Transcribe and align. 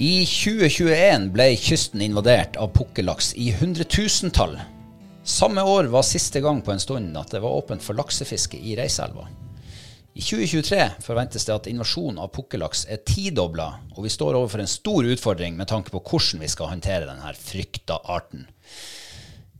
I 0.00 0.24
2021 0.24 1.26
ble 1.28 1.44
kysten 1.60 2.00
invadert 2.00 2.54
av 2.56 2.70
pukkellaks 2.72 3.34
i 3.36 3.50
hundretusentall. 3.52 4.54
Samme 5.28 5.60
år 5.60 5.90
var 5.92 6.06
siste 6.08 6.40
gang 6.40 6.62
på 6.64 6.72
en 6.72 6.80
stund 6.80 7.18
at 7.20 7.34
det 7.34 7.42
var 7.44 7.58
åpent 7.58 7.84
for 7.84 7.98
laksefiske 7.98 8.56
i 8.56 8.78
Reiselva. 8.78 9.26
I 10.16 10.24
2023 10.24 10.86
forventes 11.04 11.44
det 11.44 11.52
at 11.52 11.68
invasjonen 11.68 12.22
av 12.24 12.32
pukkellaks 12.32 12.86
er 12.88 13.02
tidobla, 13.04 13.68
og 13.92 14.06
vi 14.06 14.14
står 14.16 14.40
overfor 14.40 14.64
en 14.64 14.72
stor 14.72 15.04
utfordring 15.04 15.60
med 15.60 15.68
tanke 15.68 15.92
på 15.92 16.00
hvordan 16.00 16.46
vi 16.46 16.48
skal 16.48 16.72
håndtere 16.72 17.04
denne 17.10 17.36
frykta 17.36 18.00
arten. 18.00 18.48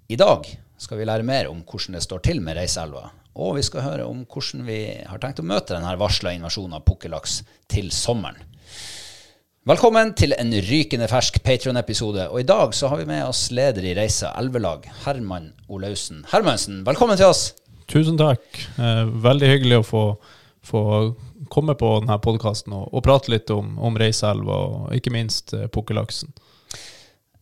I 0.08 0.16
dag 0.16 0.48
skal 0.80 1.02
vi 1.02 1.10
lære 1.10 1.28
mer 1.34 1.52
om 1.52 1.60
hvordan 1.68 1.98
det 1.98 2.06
står 2.08 2.24
til 2.30 2.40
med 2.40 2.56
Reiselva, 2.56 3.10
og 3.36 3.58
vi 3.60 3.68
skal 3.68 3.84
høre 3.90 4.08
om 4.08 4.24
hvordan 4.24 4.64
vi 4.64 4.86
har 5.04 5.20
tenkt 5.20 5.44
å 5.44 5.50
møte 5.52 5.76
denne 5.76 5.98
varsla 6.00 6.32
invasjonen 6.32 6.80
av 6.80 6.88
pukkellaks 6.88 7.42
til 7.68 7.92
sommeren. 7.92 8.40
Velkommen 9.68 10.14
til 10.16 10.32
en 10.32 10.54
rykende 10.64 11.04
fersk 11.04 11.34
Patrion-episode. 11.44 12.22
Og 12.32 12.40
i 12.40 12.46
dag 12.48 12.70
så 12.72 12.88
har 12.88 12.96
vi 12.96 13.04
med 13.10 13.26
oss 13.26 13.50
leder 13.52 13.84
i 13.84 13.90
Reisa 13.92 14.30
Elvelag, 14.40 14.86
Herman 15.02 15.50
Olaussen. 15.68 16.22
Hermansen, 16.30 16.78
velkommen 16.86 17.18
til 17.20 17.28
oss. 17.28 17.42
Tusen 17.92 18.16
takk. 18.16 18.40
Eh, 18.80 19.02
veldig 19.20 19.50
hyggelig 19.50 19.82
å 19.82 19.84
få, 19.84 20.04
få 20.64 20.82
komme 21.52 21.74
på 21.76 21.90
denne 21.98 22.16
podkasten 22.24 22.72
og, 22.72 22.86
og, 22.88 23.02
prate 23.04 23.34
litt 23.34 23.52
om, 23.52 23.74
om 23.76 24.00
Reiseelva 24.00 24.56
og 24.70 24.96
ikke 24.96 25.12
minst 25.12 25.52
eh, 25.52 25.68
pukkellaksen. 25.68 26.32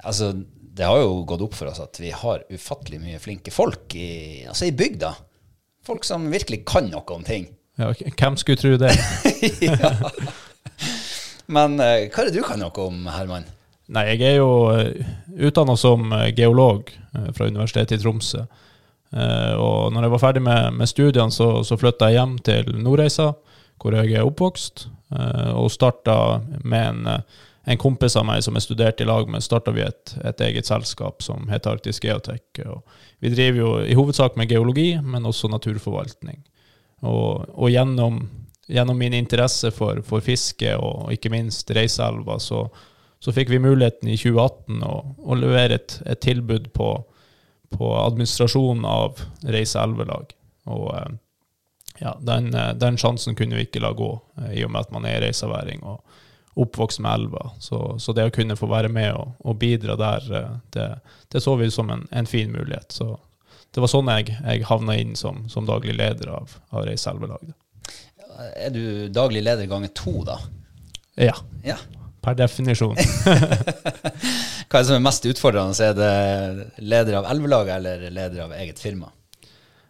Altså, 0.02 0.32
det 0.74 0.90
har 0.90 0.98
jo 1.04 1.22
gått 1.22 1.46
opp 1.46 1.54
for 1.60 1.70
oss 1.70 1.78
at 1.86 2.02
vi 2.02 2.10
har 2.10 2.42
ufattelig 2.50 2.98
mye 3.04 3.22
flinke 3.22 3.54
folk 3.54 3.94
i, 3.94 4.42
altså 4.50 4.66
i 4.66 4.74
bygda. 4.74 5.14
Folk 5.86 6.02
som 6.02 6.26
virkelig 6.34 6.64
kan 6.66 6.90
noe 6.90 7.14
om 7.14 7.22
ting. 7.22 7.46
Ja, 7.78 7.94
hvem 7.94 8.42
skulle 8.42 8.58
tro 8.58 8.74
det? 8.74 8.90
ja. 9.70 9.94
Men 11.48 11.78
uh, 11.80 12.04
hva 12.08 12.22
er 12.22 12.28
det 12.28 12.36
du 12.36 12.44
kan 12.44 12.60
noe 12.60 12.84
om, 12.84 13.06
Herman? 13.12 13.48
Nei, 13.88 14.04
jeg 14.10 14.20
er 14.28 14.34
jo 14.36 14.68
eh, 14.68 15.06
utdanna 15.48 15.72
som 15.80 16.10
uh, 16.12 16.26
geolog 16.36 16.90
fra 17.32 17.48
Universitetet 17.48 17.96
i 17.96 18.02
Tromsø. 18.02 18.42
og 19.08 19.92
når 19.94 20.04
jeg 20.04 20.12
var 20.12 20.20
ferdig 20.20 20.42
med, 20.44 20.74
med 20.76 20.88
studiene, 20.90 21.32
så, 21.32 21.62
så 21.64 21.78
flytta 21.80 22.10
jeg 22.10 22.18
hjem 22.18 22.34
til 22.44 22.66
Nordreisa, 22.76 23.30
hvor 23.80 23.96
jeg 23.96 24.12
er 24.12 24.26
oppvokst, 24.28 24.84
og 25.56 25.70
starta 25.72 26.16
med 26.60 26.84
en, 26.90 27.08
en, 27.64 27.80
kompis 27.80 28.18
av 28.20 28.26
meg 28.28 28.44
som 28.44 28.58
jeg 28.58 28.66
studerte 28.66 29.06
i 29.06 29.08
lag 29.08 29.24
med, 29.32 29.40
starta 29.42 29.72
vi 29.72 29.86
et, 29.86 30.12
et, 30.20 30.44
eget 30.44 30.68
selskap 30.68 31.24
som 31.24 31.48
heter 31.48 31.78
Arktisk 31.78 32.04
Geotech. 32.04 32.60
Og 32.68 32.84
vi 33.24 33.32
driver 33.32 33.62
jo 33.62 33.72
i 33.80 33.96
hovedsak 33.96 34.36
med 34.36 34.52
geologi, 34.52 34.90
men 35.00 35.26
også 35.26 35.48
naturforvaltning. 35.48 36.42
Og, 37.00 37.48
og 37.56 37.72
gjennom 37.72 38.26
gjennom 38.68 38.98
min 38.98 39.14
interesse 39.14 39.70
for, 39.70 40.02
for 40.04 40.24
fiske 40.24 40.74
og 40.76 41.12
ikke 41.12 41.32
minst 41.32 41.70
Reiseelva, 41.74 42.38
så, 42.38 42.66
så, 43.18 43.32
fikk 43.32 43.50
vi 43.50 43.62
muligheten 43.64 44.10
i 44.12 44.16
2018 44.20 44.82
å, 44.84 44.96
å 45.24 45.38
levere 45.38 45.78
et, 45.80 45.96
et 46.04 46.20
tilbud 46.20 46.68
på, 46.76 46.90
på 47.72 47.92
administrasjon 48.02 48.84
av 48.84 49.22
Reiseelvelag. 49.48 50.34
Og 50.68 50.88
eh, 50.98 51.14
ja, 52.02 52.12
den, 52.20 52.52
eh, 52.54 52.74
den, 52.76 52.98
sjansen 53.00 53.38
kunne 53.38 53.56
vi 53.56 53.64
ikke 53.68 53.82
la 53.82 53.94
gå, 53.96 54.10
eh, 54.42 54.58
i 54.60 54.66
og 54.66 54.74
med 54.74 54.84
at 54.84 54.92
man 54.92 55.08
er 55.08 55.22
reisaværing 55.24 55.80
og 55.88 56.04
oppvokst 56.58 57.00
med 57.00 57.22
elva. 57.22 57.46
Så, 57.64 57.80
så, 58.02 58.12
det 58.12 58.26
å 58.28 58.34
kunne 58.34 58.58
få 58.58 58.68
være 58.68 58.90
med 58.92 59.14
og, 59.14 59.32
og 59.48 59.56
bidra 59.62 59.96
der, 59.96 60.28
det, 60.74 60.90
det, 61.32 61.40
så 61.40 61.56
vi 61.56 61.70
som 61.72 61.88
en, 61.94 62.04
en, 62.10 62.28
fin 62.28 62.52
mulighet. 62.52 62.92
Så 62.92 63.14
det 63.72 63.80
var 63.80 63.88
sånn 63.88 64.12
jeg, 64.12 64.36
jeg 64.42 64.68
havna 64.68 64.98
inn 65.00 65.16
som, 65.16 65.46
som 65.48 65.64
daglig 65.68 65.96
leder 65.96 66.34
av, 66.36 66.58
av 66.74 66.84
Reiseelvelaget 66.84 67.56
er 68.38 68.74
du 68.74 68.82
daglig 69.12 69.42
leder 69.42 69.66
ganger 69.70 69.92
to, 69.96 70.20
da? 70.26 70.38
Ja. 71.18 71.34
ja. 71.66 71.76
Per 72.22 72.36
definisjon. 72.38 72.96
Hva 74.68 74.78
er 74.78 74.82
det 74.82 74.88
som 74.88 74.98
er 74.98 75.04
mest 75.04 75.26
utfordrende? 75.26 75.78
Er 75.84 75.94
det 75.96 76.82
leder 76.82 77.20
av 77.20 77.30
elvelaget 77.32 77.78
eller 77.78 78.10
leder 78.10 78.44
av 78.46 78.54
eget 78.58 78.82
firma? 78.82 79.10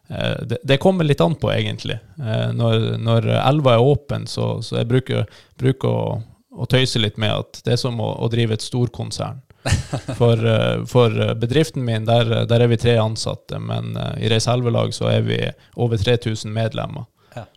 Eh, 0.09 0.37
det, 0.43 0.59
det, 0.63 0.79
kommer 0.79 1.05
litt 1.05 1.21
an 1.21 1.35
på, 1.35 1.51
egentlig. 1.53 1.99
Eh, 2.19 2.49
når, 2.57 2.97
når 3.03 3.29
elva 3.37 3.77
er 3.77 3.85
åpen, 3.85 4.27
så, 4.27 4.59
så 4.65 4.81
jeg 4.81 4.89
bruker, 4.89 5.27
bruker 5.61 5.89
å, 5.89 6.17
å, 6.57 6.69
tøyse 6.71 7.01
litt 7.03 7.21
med 7.21 7.35
at 7.35 7.61
det 7.67 7.77
er 7.77 7.83
som 7.83 8.01
å, 8.01 8.15
å 8.25 8.31
drive 8.33 8.57
et 8.57 8.65
storkonsern. 8.65 9.45
For, 10.17 10.41
eh, 10.49 10.85
for, 10.89 11.13
bedriften 11.37 11.83
min, 11.85 12.07
der, 12.09 12.47
der, 12.49 12.63
er 12.65 12.71
vi 12.71 12.79
tre 12.81 12.95
ansatte, 13.03 13.59
men 13.61 13.99
i 14.17 14.31
Reis 14.31 14.47
Elvelag 14.49 14.95
så 14.97 15.11
er 15.11 15.27
vi 15.27 15.39
over 15.77 16.01
3000 16.01 16.55
medlemmer. 16.55 17.05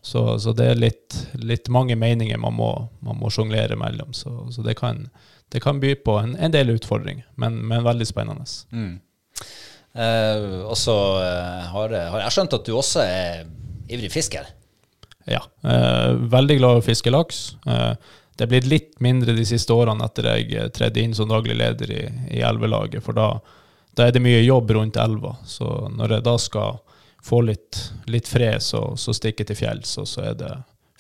Så, 0.02 0.40
så, 0.40 0.54
det 0.58 0.68
er 0.72 0.80
litt, 0.80 1.18
litt, 1.40 1.70
mange 1.72 1.96
meninger 2.00 2.40
man 2.42 2.56
må, 2.58 2.72
man 3.06 3.20
må 3.20 3.32
sjonglere 3.34 3.78
mellom. 3.80 4.14
Så, 4.14 4.34
så 4.52 4.66
det, 4.66 4.76
kan, 4.80 5.06
det, 5.50 5.62
kan, 5.64 5.80
by 5.82 5.96
på 6.06 6.18
en, 6.22 6.36
en 6.36 6.54
del 6.54 6.74
utfordringer, 6.76 7.26
men, 7.42 7.60
men 7.68 7.86
veldig 7.88 8.08
spennende. 8.10 8.48
Mm. 8.72 9.00
Eh, 9.94 10.48
og 10.64 10.78
så 10.80 10.98
eh, 11.24 11.70
har, 11.74 11.96
har, 12.14 12.24
jeg 12.26 12.36
skjønt 12.38 12.58
at 12.60 12.68
du 12.68 12.74
også 12.76 13.06
er 13.06 13.46
ivrig 13.92 14.12
fisker? 14.14 14.50
Ja. 15.30 15.42
Eh, 15.64 16.12
veldig 16.32 16.60
glad 16.60 16.78
i 16.78 16.84
å 16.84 16.86
fiske 16.86 17.14
laks. 17.14 17.42
Eh, 17.68 17.94
det 18.38 18.46
er 18.48 18.52
blitt 18.54 18.70
litt 18.70 18.94
mindre 19.04 19.36
de 19.38 19.44
siste 19.46 19.76
årene 19.76 20.06
etter 20.08 20.30
jeg 20.32 20.72
tredde 20.76 21.02
inn 21.02 21.16
som 21.18 21.30
daglig 21.30 21.58
leder 21.60 21.92
i, 21.94 22.04
i 22.40 22.46
elvelaget, 22.46 23.04
for 23.06 23.18
da, 23.18 23.36
da 23.98 24.08
er 24.08 24.16
det 24.16 24.24
mye 24.24 24.40
jobb 24.42 24.72
rundt 24.78 24.98
elva. 25.02 25.36
Så 25.46 25.68
når 25.94 26.18
jeg 26.18 26.26
da 26.26 26.38
skal 26.42 26.80
få 27.22 27.44
litt, 27.46 27.81
litt 28.12 28.30
fred, 28.30 28.62
så, 28.64 28.84
så 28.98 29.16
stikke 29.16 29.46
til 29.48 29.58
fjells, 29.58 29.98
og 30.02 30.08
så 30.10 30.32
er 30.32 30.38
det 30.40 30.52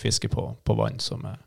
fiske 0.01 0.29
på, 0.31 0.47
på 0.63 0.75
vann 0.77 0.99
som 0.99 1.23
er, 1.29 1.37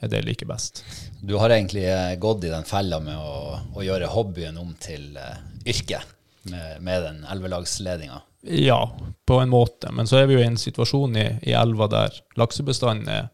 er, 0.00 0.08
det 0.08 0.22
jeg 0.22 0.28
liker 0.30 0.50
best. 0.50 0.82
Du 1.20 1.36
har 1.40 1.52
egentlig 1.52 1.84
eh, 1.90 2.14
gått 2.20 2.46
i 2.46 2.52
den 2.52 2.66
fella 2.68 3.00
med 3.04 3.18
å, 3.18 3.58
å 3.76 3.84
gjøre 3.84 4.10
hobbyen 4.14 4.58
om 4.62 4.72
til 4.80 5.12
uh, 5.18 5.36
yrke 5.68 6.00
med, 6.48 6.80
med 6.80 7.02
den 7.06 7.24
elvelagsledinga? 7.30 8.22
Ja, 8.42 8.80
på 9.26 9.38
en 9.40 9.52
måte. 9.52 9.92
Men 9.92 10.08
så 10.10 10.18
er 10.18 10.26
vi 10.26 10.38
jo 10.38 10.42
i 10.42 10.48
en 10.48 10.58
situasjon 10.58 11.16
i, 11.16 11.28
i 11.46 11.54
elva 11.54 11.86
der 11.90 12.16
laksebestanden 12.40 13.12
er, 13.12 13.28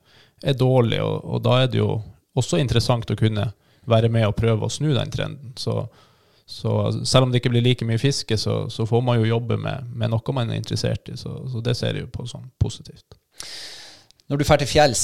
er 0.45 0.59
dårlig, 0.59 1.01
og, 1.03 1.23
og, 1.25 1.41
da 1.47 1.63
er 1.63 1.73
det 1.73 1.81
jo 1.81 1.95
også 2.39 2.61
interessant 2.61 3.11
å 3.11 3.17
kunne 3.19 3.49
være 3.89 4.11
med 4.13 4.29
og 4.29 4.37
prøve 4.37 4.69
å 4.69 4.73
snu 4.73 4.91
den 4.93 5.11
trenden. 5.11 5.55
Så, 5.57 5.87
så 6.49 6.71
selv 7.05 7.27
om 7.27 7.33
det 7.33 7.43
ikke 7.43 7.53
blir 7.53 7.65
like 7.67 7.85
mye 7.85 8.01
fiske, 8.01 8.39
så, 8.41 8.63
så 8.73 8.87
får 8.89 9.03
man 9.05 9.19
jo 9.21 9.29
jobbe 9.29 9.59
med, 9.61 9.91
med, 9.93 10.09
noe 10.09 10.33
man 10.33 10.49
er 10.49 10.57
interessert 10.57 11.11
i. 11.13 11.17
Så, 11.21 11.35
så 11.53 11.61
det 11.61 11.75
ser 11.77 11.99
jeg 11.99 12.07
jo 12.07 12.13
på 12.15 12.25
som 12.31 12.47
positivt. 12.57 13.19
Når 14.33 14.41
du 14.41 14.45
drar 14.47 14.63
til 14.63 14.71
fjells, 14.71 15.03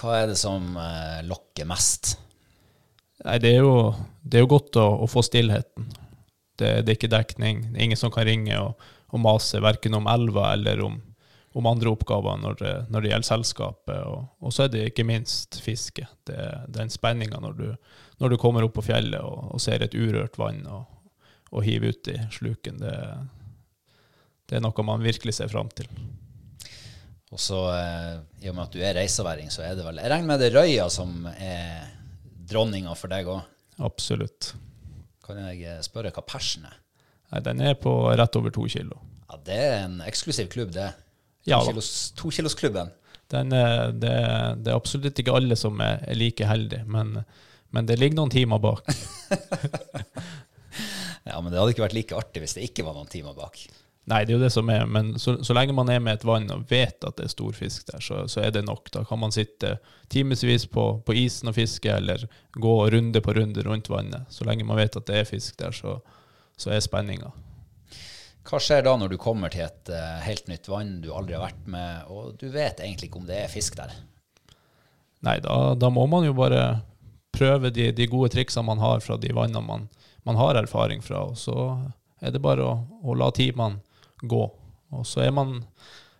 hva 0.00 0.22
er 0.22 0.30
det 0.30 0.38
som 0.40 0.72
eh, 0.80 1.20
lokker 1.28 1.68
mest? 1.68 2.14
Nei, 3.26 3.36
det 3.44 3.52
er 3.58 3.60
jo, 3.60 3.74
det 4.24 4.40
er 4.40 4.46
jo 4.46 4.52
godt 4.54 4.80
å, 4.80 4.86
å, 5.04 5.10
få 5.10 5.20
stillheten. 5.26 5.90
Det, 6.56 6.72
det, 6.80 6.88
er 6.88 6.96
ikke 6.96 7.12
dekning. 7.12 7.60
Det 7.68 7.76
er 7.76 7.88
ingen 7.90 8.00
som 8.00 8.12
kan 8.14 8.24
ringe 8.28 8.56
og, 8.64 8.88
og 9.12 9.20
mase 9.20 9.60
verken 9.60 9.98
om 10.00 10.08
elva 10.08 10.54
eller 10.54 10.80
om, 10.86 10.96
om 11.54 11.66
andre 11.66 11.90
oppgaver 11.90 12.38
når 12.38 12.58
det, 12.60 12.74
når 12.92 13.02
det, 13.02 13.10
gjelder 13.10 13.28
selskapet. 13.28 13.98
Og, 14.06 14.28
og, 14.38 14.54
så 14.54 14.64
er 14.64 14.72
det 14.74 14.84
ikke 14.90 15.06
minst 15.08 15.58
fiske. 15.64 16.06
Det, 16.28 16.38
den 16.70 16.92
spenninga 16.92 17.40
når, 17.42 17.58
når, 18.22 18.30
du 18.30 18.38
kommer 18.38 18.66
opp 18.66 18.76
på 18.78 18.86
fjellet 18.86 19.18
og, 19.18 19.50
og 19.56 19.62
ser 19.62 19.82
et 19.82 19.96
urørt 19.98 20.38
vann 20.38 20.62
og, 20.70 20.86
og 21.50 21.66
hiver 21.66 21.96
uti 21.96 22.14
sluken. 22.36 22.78
Det, 22.82 22.96
det 24.50 24.58
er 24.58 24.64
noe 24.64 24.86
man 24.86 25.02
virkelig 25.02 25.40
ser 25.40 25.50
fram 25.50 25.70
til. 25.74 25.90
Og 27.30 27.38
så, 27.38 27.58
eh, 27.76 28.14
I 28.42 28.50
og 28.50 28.56
med 28.56 28.64
at 28.64 28.74
du 28.74 28.80
er 28.82 28.96
reiseværing, 28.98 29.50
så 29.54 29.62
er 29.62 29.76
det 29.78 29.86
vel 29.86 30.00
Jeg 30.02 30.10
regner 30.10 30.26
med 30.32 30.40
det 30.42 30.50
er 30.50 30.56
røya 30.58 30.88
som 30.90 31.26
er 31.36 31.86
dronninga 32.50 32.94
for 32.98 33.12
deg 33.12 33.28
òg? 33.30 33.44
Absolutt. 33.86 34.52
Kan 35.24 35.38
jeg 35.44 35.62
eh, 35.62 35.82
spørre 35.86 36.10
hva 36.14 36.24
persen 36.26 36.66
er? 36.66 36.80
Nei, 37.30 37.42
Den 37.46 37.62
er 37.62 37.78
på 37.78 37.92
rett 38.18 38.34
over 38.38 38.50
to 38.54 38.66
kilo. 38.66 38.98
Ja, 39.30 39.38
Det 39.46 39.60
er 39.62 39.76
en 39.84 40.00
eksklusiv 40.02 40.50
klubb, 40.50 40.74
det. 40.74 40.90
Ja, 41.48 41.60
Tokilosklubben. 42.16 42.90
Den 43.30 43.52
er, 43.54 43.92
det, 43.94 44.14
det, 44.64 44.72
er 44.72 44.76
absolutt 44.76 45.18
ikke 45.22 45.34
alle 45.38 45.56
som 45.58 45.78
er, 45.84 46.00
er 46.10 46.18
like 46.18 46.46
heldige, 46.46 46.82
men, 46.90 47.20
men, 47.70 47.86
det 47.86 48.00
ligger 48.00 48.18
noen 48.18 48.32
timer 48.32 48.58
bak. 48.62 48.90
ja, 51.28 51.36
men 51.38 51.52
det 51.52 51.60
hadde 51.60 51.76
ikke 51.76 51.86
vært 51.86 51.94
like 51.96 52.18
artig 52.18 52.42
hvis 52.42 52.56
det 52.58 52.66
ikke 52.66 52.86
var 52.88 52.98
noen 52.98 53.10
timer 53.12 53.36
bak. 53.38 53.62
Nei, 54.10 54.24
det 54.24 54.32
er 54.32 54.38
jo 54.38 54.42
det 54.42 54.50
som 54.50 54.70
er, 54.72 54.86
men 54.90 55.12
så, 55.22 55.36
så, 55.44 55.54
lenge 55.54 55.76
man 55.76 55.90
er 55.92 56.00
med 56.02 56.18
et 56.18 56.24
vann 56.26 56.48
og 56.50 56.64
vet 56.72 57.04
at 57.06 57.18
det 57.20 57.28
er 57.28 57.32
stor 57.32 57.54
fisk 57.54 57.86
der, 57.92 58.02
så, 58.02 58.24
så 58.32 58.42
er 58.42 58.54
det 58.56 58.64
nok. 58.66 58.90
Da 58.90 59.04
kan 59.06 59.20
man 59.22 59.34
sitte 59.34 59.76
timevis 60.10 60.66
på, 60.72 60.86
på, 61.06 61.14
isen 61.20 61.52
og 61.52 61.54
fiske, 61.54 61.92
eller 61.92 62.24
gå 62.58 62.74
runde 62.90 63.22
på 63.22 63.36
runde 63.36 63.62
rundt 63.66 63.92
vannet. 63.92 64.26
Så 64.32 64.48
lenge 64.48 64.66
man 64.66 64.80
vet 64.80 64.98
at 64.98 65.06
det 65.06 65.20
er 65.20 65.28
fisk 65.28 65.60
der, 65.62 65.76
så, 65.76 66.00
så 66.58 66.74
er 66.74 66.82
spenninga. 66.82 67.30
Hva 68.50 68.58
skjer 68.58 68.82
da 68.82 68.96
når 68.98 69.12
du 69.12 69.18
kommer 69.22 69.52
til 69.52 69.62
et 69.62 69.90
uh, 69.94 70.18
helt 70.24 70.48
nytt 70.50 70.66
vann 70.70 70.96
du 71.04 71.12
aldri 71.14 71.36
har 71.36 71.44
vært 71.44 71.66
med, 71.70 72.08
og 72.10 72.34
du 72.40 72.48
vet 72.50 72.82
egentlig 72.82 73.10
ikke 73.10 73.20
om 73.22 73.28
det 73.28 73.44
er 73.44 73.52
fisk 73.52 73.76
der? 73.78 73.92
Nei, 75.22 75.36
da, 75.44 75.76
da 75.78 75.90
må 75.92 76.08
man 76.10 76.26
jo 76.26 76.34
bare 76.34 76.80
prøve 77.36 77.70
de, 77.70 77.90
de, 77.94 78.08
gode 78.10 78.32
triksene 78.34 78.66
man 78.66 78.82
har 78.82 79.04
fra 79.04 79.18
de 79.20 79.30
vannene 79.36 79.62
man, 79.62 79.86
man 80.26 80.40
har 80.40 80.58
erfaring 80.58 81.04
fra. 81.04 81.22
Og 81.30 81.38
så 81.38 81.54
er 82.18 82.34
det 82.34 82.42
bare 82.42 82.66
å, 82.66 82.74
å 83.06 83.14
la 83.14 83.30
timene 83.36 83.78
gå. 84.26 84.42
Og 84.90 85.06
så 85.06 85.22
er 85.28 85.34
man 85.36 85.60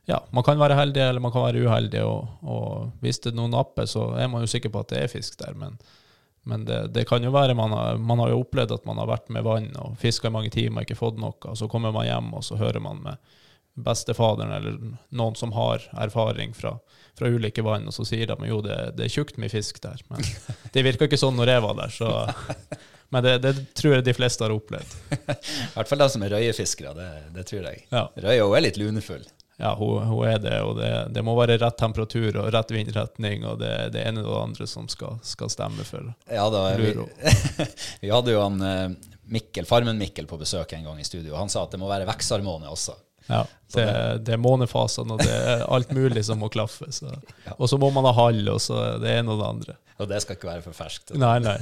ja, 0.07 0.21
man 0.35 0.45
kan 0.47 0.59
være 0.59 0.79
heldig 0.79 1.03
eller 1.03 1.23
man 1.23 1.33
kan 1.35 1.45
være 1.45 1.63
uheldig, 1.67 2.03
og, 2.07 2.31
og 2.43 3.03
hvis 3.03 3.21
det 3.23 3.33
er 3.33 3.39
noen 3.39 3.53
napper, 3.55 3.87
så 3.91 4.13
er 4.19 4.31
man 4.31 4.43
jo 4.43 4.51
sikker 4.51 4.73
på 4.73 4.83
at 4.83 4.95
det 4.95 5.03
er 5.05 5.13
fisk 5.13 5.37
der. 5.43 5.55
Men, 5.59 5.77
men 6.49 6.65
det, 6.65 6.79
det, 6.95 7.05
kan 7.09 7.25
jo 7.25 7.33
være 7.35 7.55
man 7.55 7.75
har, 7.77 7.99
man 8.01 8.23
har 8.23 8.33
jo 8.33 8.41
opplevd 8.41 8.73
at 8.79 8.87
man 8.89 8.99
har 9.03 9.11
vært 9.11 9.29
med 9.33 9.45
vann 9.45 9.69
og 9.81 9.99
fiska 10.01 10.31
i 10.31 10.35
mange 10.35 10.53
timer 10.55 10.83
og 10.83 10.89
ikke 10.89 10.99
fått 10.99 11.21
noe, 11.21 11.37
og 11.45 11.59
så 11.59 11.69
kommer 11.69 11.93
man 11.95 12.09
hjem 12.09 12.33
og 12.37 12.45
så 12.47 12.57
hører 12.61 12.81
man 12.85 13.03
med 13.05 13.37
bestefaderen 13.81 14.53
eller 14.53 14.79
noen 15.17 15.37
som 15.39 15.53
har 15.57 15.85
erfaring 15.93 16.55
fra, 16.57 16.75
fra 17.19 17.31
ulike 17.31 17.63
vann, 17.65 17.87
og 17.89 17.95
så 17.95 18.07
sier 18.09 18.33
de 18.33 18.49
jo 18.49 18.61
det, 18.65 18.79
det 18.99 19.07
er 19.07 19.13
tjukt 19.15 19.39
mye 19.41 19.53
fisk 19.53 19.79
der. 19.85 20.01
Men 20.11 20.25
det 20.75 20.85
virka 20.85 21.09
ikke 21.09 21.21
sånn 21.21 21.39
når 21.39 21.55
jeg 21.55 21.67
var 21.67 21.77
der, 21.85 21.95
så 21.95 22.11
Men 23.11 23.25
det, 23.27 23.33
det, 23.43 23.53
tror 23.75 23.97
jeg 23.97 24.05
de 24.07 24.13
fleste 24.15 24.45
har 24.45 24.53
opplevd. 24.55 24.93
I 25.11 25.73
hvert 25.75 25.89
fall 25.91 25.99
de 25.99 26.07
som 26.13 26.23
er 26.23 26.31
røyefiskere, 26.31 26.93
det, 26.95 27.09
det 27.35 27.43
tror 27.49 27.65
jeg. 27.67 27.81
Ja. 27.91 28.05
Røya 28.23 28.45
er 28.55 28.63
litt 28.63 28.79
lunefull. 28.79 29.25
Ja, 29.61 29.75
hun, 29.77 30.07
hun, 30.09 30.25
er 30.25 30.39
det, 30.41 30.55
og 30.65 30.79
det, 30.79 30.91
det, 31.13 31.21
må 31.27 31.35
være 31.37 31.59
rett 31.61 31.77
temperatur 31.77 32.39
og 32.41 32.47
rett 32.55 32.71
vindretning, 32.73 33.43
og 33.45 33.59
det, 33.61 33.75
det 33.93 34.07
ene 34.09 34.23
og 34.25 34.31
det 34.31 34.39
andre 34.41 34.69
som 34.71 34.87
skal, 34.89 35.19
skal 35.27 35.53
stemme 35.53 35.85
for 35.85 36.07
ja, 36.33 36.47
da, 36.49 36.63
vi, 36.81 36.95
vi, 38.01 38.09
hadde 38.09 38.33
jo 38.33 38.41
han 38.41 38.57
eh, 38.65 38.87
Mikkel, 39.29 39.69
Farmen-Mikkel 39.69 40.31
på 40.31 40.39
besøk 40.41 40.73
en 40.79 40.89
gang 40.89 41.03
i 41.03 41.05
studio, 41.05 41.35
og 41.35 41.43
han 41.43 41.53
sa 41.53 41.67
at 41.67 41.77
det 41.77 41.83
må 41.83 41.91
være 41.93 42.09
vekstharmone 42.09 42.73
også. 42.73 42.97
Ja, 43.29 43.43
det, 43.75 43.85
det 44.25 44.35
er 44.35 44.41
månefasene, 44.41 45.15
og 45.15 45.21
det 45.21 45.35
er 45.35 45.67
alt 45.69 45.93
mulig 45.95 46.25
som 46.27 46.41
må 46.41 46.49
klaffe. 46.51 46.89
Så. 46.91 47.13
Og 47.61 47.69
så 47.71 47.79
må 47.79 47.93
man 47.95 48.09
ha 48.09 48.15
hall, 48.17 48.41
og 48.51 48.59
så 48.65 48.81
det 48.99 49.13
ene 49.21 49.37
og 49.37 49.39
det 49.39 49.47
andre. 49.47 49.77
Og 50.01 50.09
det 50.11 50.23
skal 50.25 50.39
ikke 50.39 50.49
være 50.49 50.65
for 50.65 50.75
ferskt. 50.75 51.13
Nei, 51.21 51.37
nei. 51.45 51.59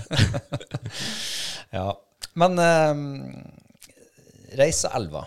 ja. 1.78 1.90
Men 2.38 2.62
um, 2.62 3.02
Reiseelva, 4.56 5.26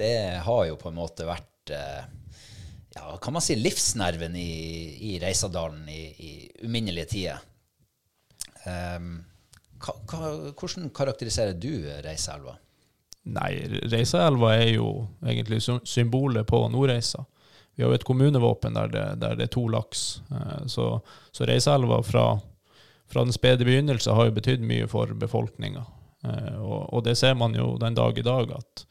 det 0.00 0.40
har 0.48 0.64
jo 0.72 0.80
på 0.80 0.90
en 0.90 0.98
måte 0.98 1.28
vært 1.28 1.46
ja, 1.70 3.16
kan 3.22 3.36
man 3.36 3.44
si 3.44 3.56
livsnerven 3.58 4.36
i, 4.36 4.52
i 5.12 5.18
Reisadalen 5.22 5.88
i, 5.88 6.02
i 6.02 6.32
uminnelige 6.66 7.10
tider. 7.14 7.44
Um, 8.68 9.12
ka, 9.80 9.94
ka, 10.08 10.32
hvordan 10.58 10.90
karakteriserer 10.94 11.54
du 11.58 11.72
Reiseelva? 12.04 12.56
Nei, 13.28 13.52
Reiseelva 13.90 14.54
er 14.56 14.70
jo 14.78 14.88
egentlig 15.24 15.60
symbolet 15.62 16.46
på 16.48 16.62
Nordreisa. 16.72 17.24
Vi 17.76 17.84
har 17.84 17.92
jo 17.92 17.98
et 17.98 18.06
kommunevåpen 18.06 18.74
der 18.74 18.88
det, 18.90 19.04
der 19.22 19.36
det 19.38 19.44
er 19.46 19.52
to 19.54 19.68
laks. 19.70 20.22
Eh, 20.34 20.64
så, 20.66 20.86
så 21.30 21.46
Reiseelva 21.46 22.00
fra, 22.02 22.24
fra, 23.06 23.22
den 23.22 23.32
spede 23.36 23.66
begynnelse 23.68 24.16
har 24.16 24.26
jo 24.26 24.34
betydd 24.34 24.64
mye 24.66 24.88
for 24.90 25.12
befolkninga. 25.14 25.84
Eh, 26.24 26.56
og, 26.58 26.88
og, 26.88 27.04
det 27.06 27.14
ser 27.20 27.36
man 27.38 27.54
jo 27.54 27.76
den 27.78 27.94
dag 27.94 28.18
i 28.18 28.26
dag, 28.26 28.50
at, 28.56 28.86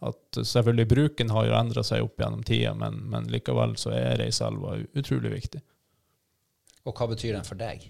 at 0.00 0.40
selvfølgelig 0.40 0.88
bruken 0.88 1.32
har 1.34 1.48
jo 1.48 1.56
endra 1.58 1.84
seg 1.84 2.04
opp 2.04 2.22
gjennom 2.22 2.44
tida, 2.46 2.72
men, 2.78 3.02
men 3.12 3.28
likevel 3.32 3.76
så 3.80 3.92
er 3.96 4.20
Reiseelva 4.22 4.78
utrolig 4.96 5.34
viktig. 5.34 5.60
Og 6.88 6.96
hva 6.96 7.10
betyr 7.10 7.36
den 7.36 7.44
for 7.44 7.60
deg? 7.60 7.84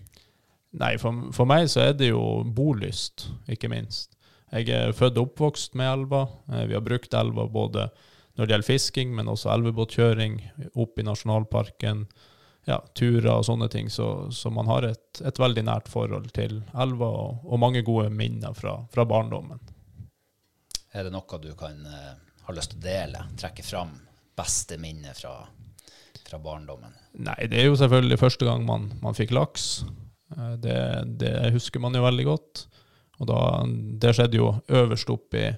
Nei, 0.80 0.94
for, 1.02 1.30
for 1.34 1.50
meg 1.50 1.68
så 1.70 1.84
er 1.88 1.94
det 1.98 2.10
jo 2.10 2.22
bolyst, 2.46 3.28
ikke 3.50 3.70
minst. 3.70 4.16
Jeg 4.50 4.70
er 4.74 4.94
født 4.96 5.18
og 5.18 5.30
oppvokst 5.30 5.76
med 5.78 5.86
elva. 5.86 6.24
Eh, 6.50 6.66
vi 6.70 6.76
har 6.76 6.82
brukt 6.82 7.14
elva 7.14 7.46
både 7.50 7.86
når 8.34 8.46
det 8.46 8.54
gjelder 8.54 8.66
fisking, 8.66 9.14
men 9.14 9.30
også 9.30 9.50
elvebåtkjøring 9.54 10.38
opp 10.74 10.98
i 10.98 11.06
nasjonalparken. 11.06 12.04
Ja, 12.68 12.78
turer 12.94 13.32
og 13.32 13.46
sånne 13.46 13.70
ting. 13.72 13.90
Så, 13.90 14.30
så 14.34 14.50
man 14.54 14.68
har 14.70 14.86
et, 14.86 15.22
et, 15.22 15.38
veldig 15.38 15.64
nært 15.66 15.90
forhold 15.90 16.30
til 16.36 16.60
elva, 16.74 17.08
og, 17.08 17.46
og 17.46 17.62
mange 17.62 17.82
gode 17.86 18.10
minner 18.14 18.54
fra, 18.56 18.76
fra, 18.92 19.06
barndommen. 19.08 19.62
Er 20.90 21.06
det 21.06 21.12
noe 21.14 21.38
du 21.38 21.52
kan 21.58 21.84
uh, 21.86 22.14
ha 22.46 22.54
lyst 22.54 22.74
til 22.74 22.80
å 22.80 22.84
dele? 22.84 23.22
Trekke 23.38 23.62
fram 23.62 23.92
beste 24.38 24.78
minnet 24.80 25.18
fra, 25.20 25.36
fra, 26.26 26.40
barndommen? 26.42 26.94
Nei, 27.22 27.36
det 27.50 27.60
er 27.60 27.68
jo 27.68 27.78
selvfølgelig 27.78 28.18
første 28.18 28.48
gang 28.48 28.64
man, 28.66 28.88
man 29.02 29.14
fikk 29.14 29.34
laks. 29.36 29.84
Uh, 30.34 30.56
det, 30.58 30.78
det, 31.22 31.34
husker 31.54 31.82
man 31.82 31.94
jo 31.94 32.02
veldig 32.02 32.26
godt. 32.26 32.64
Og 33.20 33.28
da, 33.30 33.40
det 34.02 34.16
skjedde 34.16 34.40
jo 34.40 34.54
øverst 34.66 35.12
opp 35.12 35.36
i 35.38 35.50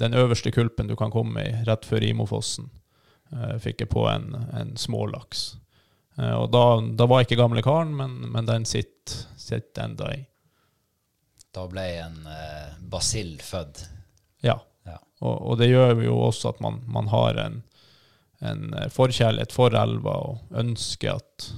den 0.00 0.16
øverste 0.18 0.50
kulpen 0.50 0.88
du 0.88 0.96
kan 0.98 1.12
komme 1.12 1.44
i, 1.44 1.54
rett 1.68 1.86
før 1.86 2.02
Imofossen, 2.08 2.70
uh, 3.36 3.54
fikk 3.62 3.84
jeg 3.84 3.92
på 3.92 4.06
en, 4.10 4.32
en 4.56 4.74
smålaks. 4.80 5.52
Og 6.12 6.50
da, 6.52 6.64
da, 6.92 7.06
var 7.08 7.22
ikke 7.24 7.38
gamle 7.40 7.62
karen, 7.64 7.94
men, 7.96 8.18
men 8.34 8.44
den 8.44 8.66
sitter, 8.68 9.22
sitter 9.40 9.86
enda 9.86 10.10
i. 10.12 10.18
Da 11.56 11.64
ble 11.70 11.86
en 12.02 12.18
uh, 12.26 12.74
basill 12.92 13.38
født? 13.40 13.80
Ja. 14.44 14.58
Og, 15.22 15.36
og, 15.36 15.58
det 15.60 15.70
gjør 15.70 16.02
jo 16.02 16.16
også 16.26 16.50
at 16.50 16.62
man, 16.64 16.80
man 16.90 17.10
har 17.12 17.38
en, 17.38 17.60
en 18.42 18.64
forkjærlighet 18.90 19.54
for 19.54 19.74
elva 19.78 20.16
og 20.26 20.58
ønsker 20.58 21.14
at, 21.14 21.48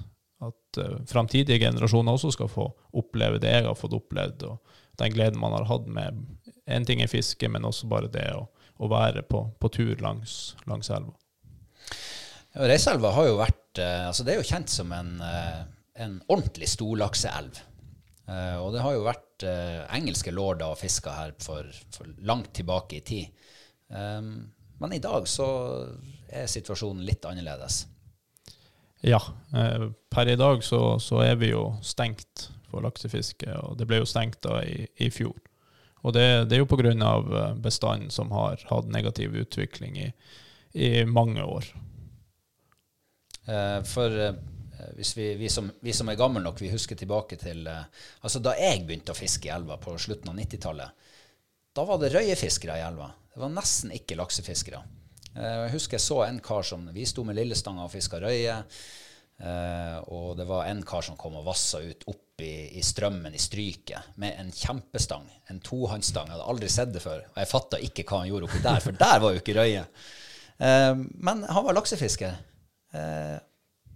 at 0.44 0.80
uh, 0.84 0.98
framtidige 1.08 1.62
generasjoner 1.62 2.12
også 2.12 2.34
skal 2.36 2.52
få 2.52 2.68
oppleve 2.92 3.40
det 3.40 3.54
jeg 3.56 3.68
har 3.68 3.78
fått 3.78 3.96
opplevd, 3.96 4.44
og 4.50 4.76
den 5.00 5.14
gleden 5.16 5.40
man 5.40 5.56
har 5.56 5.66
hatt 5.70 5.88
med 5.90 6.20
en 6.66 6.86
ting 6.86 7.02
er 7.02 7.10
fiske, 7.10 7.48
men 7.48 7.66
også 7.66 7.88
bare 7.90 8.10
det 8.12 8.26
å, 8.36 8.46
å 8.80 8.90
være 8.90 9.24
på, 9.28 9.42
på, 9.60 9.70
tur 9.72 9.94
langs, 10.02 10.54
langs 10.70 10.90
elva. 10.92 11.14
Ja, 12.54 12.68
Reiselva 12.70 13.12
har 13.16 13.28
jo 13.28 13.38
vært 13.40 13.82
eh, 13.82 14.06
altså 14.08 14.24
Det 14.24 14.34
er 14.34 14.40
jo 14.40 14.48
kjent 14.48 14.72
som 14.72 14.92
en, 14.94 15.16
eh, 15.26 15.62
en 16.04 16.18
ordentlig 16.28 16.70
storlakseelv. 16.70 17.60
Eh, 18.30 18.56
og 18.62 18.72
det 18.74 18.84
har 18.84 18.96
jo 18.96 19.06
vært 19.08 19.22
engelske 19.44 20.32
lorder 20.32 20.70
og 20.72 20.78
fiska 20.78 21.12
her 21.12 21.32
for, 21.42 21.66
for, 21.92 22.08
langt 22.24 22.52
tilbake 22.56 23.00
i 23.00 23.02
tid. 23.04 23.43
Men 23.94 24.92
i 24.92 24.98
dag 24.98 25.28
så 25.30 25.46
er 26.28 26.48
situasjonen 26.50 27.04
litt 27.06 27.24
annerledes. 27.28 27.84
Ja. 29.04 29.20
per 30.10 30.28
i 30.32 30.36
dag 30.36 30.64
så, 30.64 30.98
så, 30.98 31.20
er 31.22 31.36
vi 31.38 31.52
jo 31.52 31.76
stengt 31.84 32.48
for 32.70 32.82
laksefiske, 32.82 33.52
og 33.62 33.78
det 33.78 33.86
ble 33.86 34.00
jo 34.00 34.08
stengt 34.08 34.40
da 34.42 34.58
i, 34.66 34.88
i 34.98 35.10
fjor. 35.14 35.36
Og 36.04 36.12
det, 36.12 36.24
det 36.50 36.58
er 36.58 36.64
jo 36.64 36.68
pga. 36.68 37.54
bestanden 37.56 38.10
som 38.10 38.32
har 38.32 38.60
hatt 38.68 38.90
negativ 38.92 39.36
utvikling 39.36 39.96
i, 39.98 40.10
i 40.72 41.04
mange 41.04 41.44
år. 41.44 41.64
Eh, 43.46 43.80
for 43.88 44.20
eh, 44.20 44.34
hvis 44.96 45.16
vi, 45.16 45.34
vi, 45.34 45.48
som, 45.48 45.70
vi, 45.80 45.92
som, 45.92 46.08
er 46.08 46.20
gamle 46.20 46.40
nok, 46.40 46.60
vi 46.60 46.72
husker 46.72 46.96
tilbake 46.96 47.36
til 47.36 47.66
eh, 47.66 47.84
Altså 48.20 48.40
Da 48.40 48.54
jeg 48.56 48.86
begynte 48.86 49.12
å 49.12 49.18
fiske 49.18 49.48
i 49.48 49.52
elva 49.52 49.76
på 49.80 49.96
slutten 50.00 50.32
av 50.32 50.38
90-tallet, 50.38 51.03
da 51.74 51.84
var 51.88 52.00
det 52.02 52.12
røyefiskere 52.14 52.78
i 52.78 52.84
elva. 52.86 53.10
Det 53.34 53.42
var 53.42 53.50
nesten 53.52 53.94
ikke 53.94 54.18
laksefiskere. 54.18 54.82
Jeg 55.34 55.72
husker 55.72 55.98
jeg 55.98 56.04
så 56.04 56.20
en 56.28 56.38
kar 56.38 56.62
som 56.62 56.84
Vi 56.94 57.02
sto 57.10 57.24
med 57.26 57.34
lillestanga 57.34 57.82
og 57.82 57.90
fiska 57.90 58.20
røye. 58.22 58.60
og 60.06 60.36
det 60.38 60.46
var 60.46 60.68
en 60.70 60.82
kar 60.86 61.02
som 61.02 61.16
kom 61.18 61.34
og 61.40 61.48
vassa 61.48 61.80
ut 61.82 62.04
opp 62.06 62.40
i, 62.40 62.78
i, 62.78 62.82
strømmen 62.82 63.34
i 63.34 63.38
Stryket 63.42 64.14
med 64.22 64.38
en 64.38 64.52
kjempestang. 64.54 65.26
En 65.50 65.58
tohåndsstang. 65.60 66.30
Jeg 66.30 66.36
hadde 66.36 66.50
aldri 66.52 66.68
sett 66.70 66.94
det 66.94 67.02
før. 67.02 67.26
Og 67.32 67.42
jeg 67.42 67.50
fatta 67.50 67.82
ikke 67.82 68.06
hva 68.06 68.22
han 68.22 68.30
gjorde 68.30 68.48
oppi 68.48 68.62
der, 68.62 68.80
for 68.84 69.02
der 69.02 69.18
var 69.24 69.34
jo 69.34 69.42
ikke 69.42 69.58
røye. 69.58 69.84
men 70.58 71.42
han 71.50 71.66
var 71.66 71.74
laksefisker. 71.74 72.38
Eh, 72.94 73.38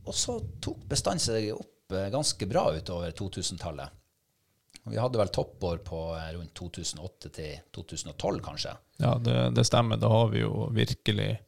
og 0.09 0.17
så 0.17 0.39
tok 0.63 0.87
bestanden 0.91 1.23
seg 1.23 1.53
opp 1.55 1.95
eh, 1.95 2.11
ganske 2.13 2.49
bra 2.51 2.69
utover 2.75 3.15
2000-tallet. 3.17 3.95
Vi 4.91 4.99
hadde 4.99 5.19
vel 5.19 5.29
toppår 5.29 5.83
på 5.85 5.99
eh, 6.17 6.33
rundt 6.37 6.55
2008 6.55 7.31
til 7.35 7.59
2012, 7.75 8.41
kanskje. 8.45 8.73
Ja, 9.03 9.17
det, 9.21 9.37
det 9.57 9.67
stemmer. 9.69 10.01
Da 10.01 10.09
har 10.09 10.33
vi 10.33 10.43
jo 10.43 10.69
virkelig 10.75 11.39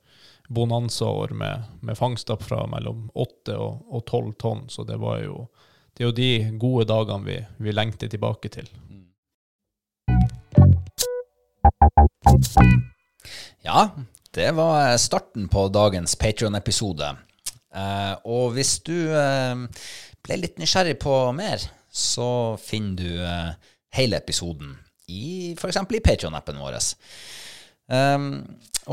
bonanzaår 0.50 1.34
med, 1.38 1.62
med 1.80 1.98
fangster 1.98 2.36
fra 2.36 2.64
mellom 2.70 3.08
8 3.14 3.56
og, 3.56 3.86
og 3.88 4.04
12 4.06 4.32
tonn. 4.42 4.64
Så 4.68 4.84
det 4.84 4.98
var 5.00 5.22
jo 5.24 5.46
det 5.94 6.04
er 6.04 6.08
jo 6.08 6.16
de 6.16 6.58
gode 6.60 6.86
dagene 6.88 7.26
vi, 7.26 7.36
vi 7.58 7.74
lengter 7.74 8.08
tilbake 8.08 8.48
til. 8.52 8.68
Ja, 13.66 13.90
det 14.34 14.52
var 14.56 14.96
starten 15.02 15.50
på 15.52 15.66
dagens 15.68 16.16
Patrion-episode. 16.16 17.10
Uh, 17.74 18.14
og 18.24 18.54
hvis 18.56 18.78
du 18.86 18.96
ble 20.24 20.38
litt 20.40 20.58
nysgjerrig 20.62 20.96
på 21.02 21.12
mer, 21.36 21.66
så 21.90 22.56
finner 22.62 22.96
du 22.96 23.22
eh, 23.26 23.52
hele 23.96 24.20
episoden 24.20 24.76
i 25.10 25.52
f.eks. 25.58 25.80
i 25.90 26.02
Patrion-appen 26.04 26.60
vår. 26.62 26.76
Um, 27.90 28.28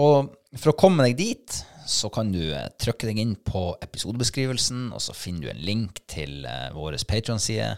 og 0.01 0.33
for 0.57 0.73
å 0.73 0.77
komme 0.79 1.05
deg 1.05 1.19
dit, 1.19 1.57
så 1.87 2.09
kan 2.11 2.31
du 2.33 2.41
trykke 2.81 3.11
deg 3.11 3.21
inn 3.21 3.35
på 3.45 3.69
episodebeskrivelsen, 3.85 4.89
og 4.97 5.03
så 5.03 5.13
finner 5.15 5.45
du 5.45 5.51
en 5.53 5.61
link 5.69 6.01
til 6.09 6.41
eh, 6.49 6.71
vår 6.75 6.97
Patrion-side. 7.07 7.69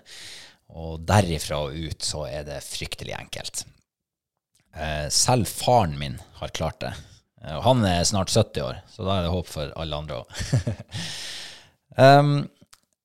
Og 0.80 1.04
derifra 1.04 1.64
og 1.66 1.76
ut 1.76 2.06
så 2.06 2.24
er 2.30 2.46
det 2.48 2.62
fryktelig 2.62 3.16
enkelt. 3.18 3.64
selv 5.10 5.50
faren 5.50 5.96
min 5.98 6.20
har 6.38 6.54
klart 6.54 6.78
det. 6.84 6.92
Og 7.56 7.64
han 7.66 7.82
er 7.90 8.04
snart 8.06 8.30
70 8.30 8.62
år, 8.62 8.78
så 8.94 9.08
da 9.08 9.16
er 9.18 9.26
det 9.26 9.34
håp 9.34 9.50
for 9.50 9.74
alle 9.82 9.98
andre 9.98 10.20
òg. 10.22 10.30
um, 11.98 12.34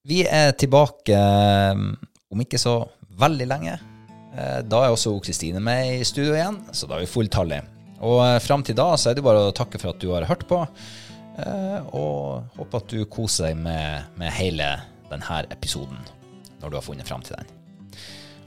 vi 0.09 0.23
er 0.29 0.53
tilbake 0.61 1.17
um, 1.17 1.93
om 2.33 2.43
ikke 2.45 2.61
så 2.61 2.77
veldig 3.21 3.47
lenge. 3.49 3.79
Uh, 4.35 4.61
da 4.67 4.85
er 4.85 4.93
også 4.93 5.15
Kristine 5.25 5.63
med 5.65 6.01
i 6.01 6.05
studio 6.07 6.35
igjen, 6.37 6.61
så 6.77 6.89
da 6.91 6.99
er 6.99 7.07
vi 7.07 7.13
fulltallige. 7.13 7.65
Og 8.05 8.21
uh, 8.21 8.37
fram 8.45 8.65
til 8.67 8.77
da 8.79 8.91
så 9.01 9.11
er 9.11 9.19
det 9.19 9.25
bare 9.27 9.47
å 9.49 9.57
takke 9.57 9.81
for 9.81 9.95
at 9.95 10.03
du 10.03 10.13
har 10.13 10.29
hørt 10.31 10.47
på, 10.51 10.65
og 11.35 12.45
håper 12.55 12.79
at 12.79 12.93
du 12.93 13.01
koser 13.11 13.49
deg 13.49 13.57
med, 13.65 14.05
med 14.23 14.31
hele 14.37 14.69
denne 15.11 15.41
episoden 15.51 15.99
når 16.63 16.71
du 16.71 16.77
har 16.79 16.85
funnet 16.87 17.11
fram 17.11 17.25
til 17.27 17.35
den. 17.35 17.51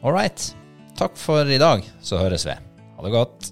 All 0.07 0.15
right. 0.15 0.47
Takk 0.95 1.19
for 1.19 1.51
i 1.51 1.59
dag, 1.59 1.83
så 1.99 2.21
høres 2.21 2.47
vi. 2.47 2.55
Ha 2.95 3.03
det 3.03 3.11
godt. 3.11 3.51